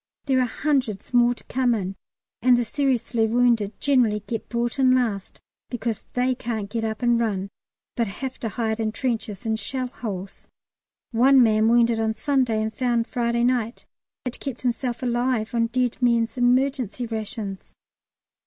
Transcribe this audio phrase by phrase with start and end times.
[0.25, 1.95] There are hundreds more to come in,
[2.41, 5.39] and the seriously wounded generally get brought in last,
[5.69, 7.49] because they can't get up and run,
[7.95, 10.47] but have to hide in trenches and shell holes.
[11.11, 13.85] One man, wounded on Sunday and found on Friday night,
[14.25, 17.75] had kept himself alive on dead men's emergency rations.